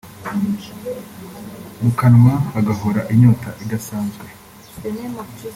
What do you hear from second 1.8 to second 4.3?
mu kanwa hagahora inyota idasanzwe